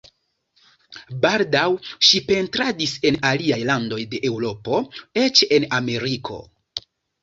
Baldaŭ 1.25 1.65
ŝi 2.09 2.23
pentradis 2.31 2.95
en 3.11 3.21
aliaj 3.35 3.61
landoj 3.73 4.03
de 4.17 4.25
Eŭropo, 4.35 4.85
eĉ 5.29 5.49
en 5.61 5.73
Ameriko. 5.83 6.45